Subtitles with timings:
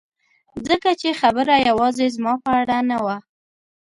[0.67, 3.17] ځکه چې خبره یوازې زما په اړه نه وه